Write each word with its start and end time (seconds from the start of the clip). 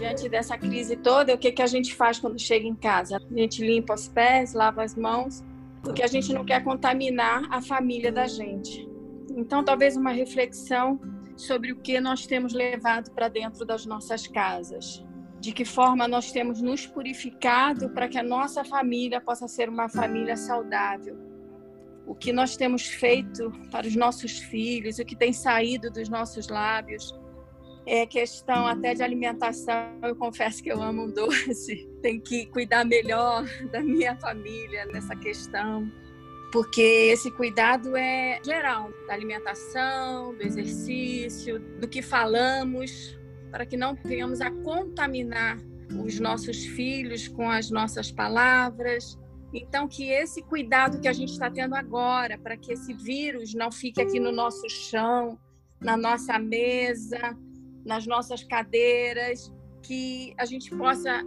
diante 0.00 0.30
dessa 0.30 0.56
crise 0.56 0.96
toda, 0.96 1.34
o 1.34 1.38
que, 1.38 1.52
que 1.52 1.60
a 1.60 1.66
gente 1.66 1.94
faz 1.94 2.18
quando 2.18 2.40
chega 2.40 2.66
em 2.66 2.74
casa? 2.74 3.18
A 3.18 3.38
gente 3.38 3.62
limpa 3.62 3.92
os 3.92 4.08
pés, 4.08 4.54
lava 4.54 4.82
as 4.82 4.94
mãos, 4.96 5.44
porque 5.82 6.02
a 6.02 6.06
gente 6.06 6.32
não 6.32 6.42
quer 6.42 6.64
contaminar 6.64 7.46
a 7.50 7.60
família 7.60 8.10
da 8.10 8.26
gente. 8.26 8.88
Então, 9.36 9.62
talvez 9.62 9.98
uma 9.98 10.10
reflexão 10.10 10.98
sobre 11.36 11.72
o 11.72 11.76
que 11.76 12.00
nós 12.00 12.26
temos 12.26 12.54
levado 12.54 13.10
para 13.10 13.28
dentro 13.28 13.66
das 13.66 13.84
nossas 13.84 14.26
casas. 14.26 15.04
De 15.38 15.52
que 15.52 15.66
forma 15.66 16.08
nós 16.08 16.32
temos 16.32 16.62
nos 16.62 16.86
purificado 16.86 17.90
para 17.90 18.08
que 18.08 18.18
a 18.18 18.22
nossa 18.22 18.64
família 18.64 19.20
possa 19.20 19.46
ser 19.48 19.68
uma 19.68 19.88
família 19.88 20.36
saudável. 20.36 21.16
O 22.06 22.14
que 22.14 22.32
nós 22.32 22.56
temos 22.56 22.86
feito 22.86 23.52
para 23.70 23.86
os 23.86 23.94
nossos 23.94 24.38
filhos, 24.38 24.98
o 24.98 25.04
que 25.04 25.14
tem 25.14 25.32
saído 25.32 25.90
dos 25.90 26.08
nossos 26.08 26.48
lábios, 26.48 27.14
é 27.86 28.06
questão 28.06 28.66
até 28.66 28.94
de 28.94 29.02
alimentação. 29.02 29.98
Eu 30.02 30.14
confesso 30.16 30.62
que 30.62 30.70
eu 30.70 30.82
amo 30.82 31.04
um 31.04 31.10
doce. 31.10 31.88
Tem 32.02 32.20
que 32.20 32.46
cuidar 32.46 32.84
melhor 32.84 33.44
da 33.70 33.80
minha 33.80 34.16
família 34.16 34.86
nessa 34.86 35.16
questão, 35.16 35.90
porque 36.52 36.80
esse 36.80 37.30
cuidado 37.30 37.96
é 37.96 38.40
geral 38.44 38.90
da 39.06 39.14
alimentação, 39.14 40.34
do 40.34 40.42
exercício, 40.42 41.58
do 41.80 41.88
que 41.88 42.02
falamos, 42.02 43.18
para 43.50 43.66
que 43.66 43.76
não 43.76 43.94
venhamos 43.94 44.40
a 44.40 44.50
contaminar 44.50 45.58
os 46.04 46.20
nossos 46.20 46.64
filhos 46.64 47.28
com 47.28 47.50
as 47.50 47.70
nossas 47.70 48.10
palavras. 48.10 49.18
Então, 49.52 49.88
que 49.88 50.10
esse 50.10 50.42
cuidado 50.42 51.00
que 51.00 51.08
a 51.08 51.12
gente 51.12 51.32
está 51.32 51.50
tendo 51.50 51.74
agora, 51.74 52.38
para 52.38 52.56
que 52.56 52.72
esse 52.72 52.94
vírus 52.94 53.52
não 53.52 53.72
fique 53.72 54.00
aqui 54.00 54.20
no 54.20 54.30
nosso 54.30 54.68
chão, 54.68 55.38
na 55.80 55.96
nossa 55.96 56.38
mesa, 56.38 57.36
nas 57.84 58.06
nossas 58.06 58.42
cadeiras, 58.42 59.52
que 59.82 60.34
a 60.38 60.44
gente 60.44 60.70
possa 60.76 61.22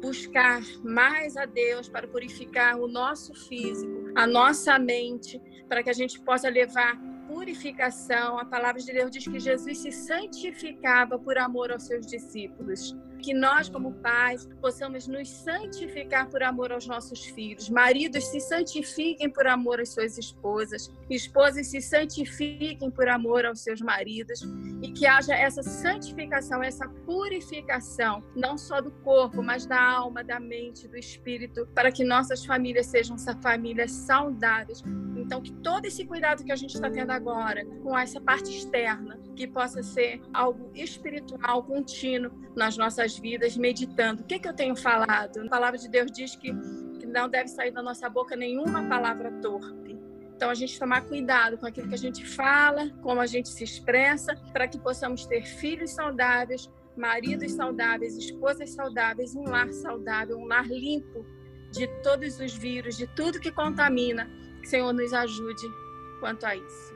buscar 0.00 0.62
mais 0.82 1.36
a 1.36 1.44
Deus 1.44 1.88
para 1.88 2.06
purificar 2.06 2.78
o 2.78 2.86
nosso 2.86 3.34
físico, 3.34 4.12
a 4.14 4.26
nossa 4.26 4.78
mente, 4.78 5.40
para 5.68 5.82
que 5.82 5.90
a 5.90 5.92
gente 5.92 6.20
possa 6.20 6.48
levar 6.48 6.98
purificação. 7.28 8.38
A 8.38 8.44
palavra 8.44 8.80
de 8.80 8.90
Deus 8.90 9.10
diz 9.10 9.28
que 9.28 9.38
Jesus 9.38 9.78
se 9.78 9.92
santificava 9.92 11.18
por 11.18 11.36
amor 11.38 11.70
aos 11.70 11.84
seus 11.84 12.06
discípulos. 12.06 12.96
Que 13.20 13.34
nós, 13.34 13.68
como 13.68 13.94
pais, 13.94 14.48
possamos 14.60 15.08
nos 15.08 15.28
santificar 15.28 16.28
por 16.30 16.40
amor 16.42 16.72
aos 16.72 16.86
nossos 16.86 17.24
filhos. 17.26 17.68
Maridos 17.68 18.24
se 18.24 18.40
santifiquem 18.40 19.28
por 19.28 19.46
amor 19.46 19.80
às 19.80 19.90
suas 19.90 20.16
esposas. 20.16 20.90
Esposas 21.10 21.66
se 21.66 21.80
santifiquem 21.80 22.90
por 22.90 23.08
amor 23.08 23.44
aos 23.44 23.60
seus 23.60 23.80
maridos. 23.80 24.40
E 24.80 24.92
que 24.92 25.04
haja 25.04 25.34
essa 25.34 25.62
santificação, 25.62 26.62
essa 26.62 26.88
purificação, 27.04 28.22
não 28.36 28.56
só 28.56 28.80
do 28.80 28.92
corpo, 29.02 29.42
mas 29.42 29.66
da 29.66 29.82
alma, 29.82 30.22
da 30.22 30.38
mente, 30.38 30.86
do 30.86 30.96
espírito, 30.96 31.66
para 31.74 31.90
que 31.90 32.04
nossas 32.04 32.44
famílias 32.44 32.86
sejam 32.86 33.16
famílias 33.42 33.90
saudáveis. 33.90 34.82
Então, 35.28 35.42
que 35.42 35.52
todo 35.52 35.84
esse 35.84 36.06
cuidado 36.06 36.42
que 36.42 36.50
a 36.50 36.56
gente 36.56 36.74
está 36.74 36.90
tendo 36.90 37.10
agora, 37.10 37.62
com 37.82 37.96
essa 37.98 38.18
parte 38.18 38.48
externa, 38.48 39.20
que 39.36 39.46
possa 39.46 39.82
ser 39.82 40.22
algo 40.32 40.70
espiritual, 40.74 41.62
contínuo 41.64 42.32
nas 42.56 42.78
nossas 42.78 43.18
vidas, 43.18 43.54
meditando. 43.54 44.22
O 44.22 44.24
que, 44.24 44.38
que 44.38 44.48
eu 44.48 44.54
tenho 44.54 44.74
falado? 44.74 45.40
A 45.40 45.48
palavra 45.50 45.78
de 45.78 45.86
Deus 45.86 46.10
diz 46.10 46.34
que, 46.34 46.50
que 46.98 47.04
não 47.04 47.28
deve 47.28 47.48
sair 47.48 47.70
da 47.70 47.82
nossa 47.82 48.08
boca 48.08 48.34
nenhuma 48.34 48.88
palavra 48.88 49.30
torpe. 49.42 49.98
Então, 50.34 50.48
a 50.48 50.54
gente 50.54 50.78
tomar 50.78 51.02
cuidado 51.02 51.58
com 51.58 51.66
aquilo 51.66 51.88
que 51.88 51.94
a 51.94 51.98
gente 51.98 52.24
fala, 52.24 52.88
como 53.02 53.20
a 53.20 53.26
gente 53.26 53.50
se 53.50 53.62
expressa, 53.62 54.34
para 54.54 54.66
que 54.66 54.78
possamos 54.78 55.26
ter 55.26 55.44
filhos 55.44 55.90
saudáveis, 55.90 56.70
maridos 56.96 57.52
saudáveis, 57.52 58.16
esposas 58.16 58.70
saudáveis, 58.70 59.36
um 59.36 59.42
lar 59.42 59.70
saudável, 59.74 60.38
um 60.38 60.46
lar 60.46 60.66
limpo 60.66 61.26
de 61.70 61.86
todos 62.02 62.40
os 62.40 62.56
vírus, 62.56 62.96
de 62.96 63.06
tudo 63.08 63.38
que 63.38 63.52
contamina. 63.52 64.26
Senhor 64.68 64.92
nos 64.92 65.14
ajude 65.14 65.74
quanto 66.20 66.44
a 66.44 66.54
isso. 66.54 66.92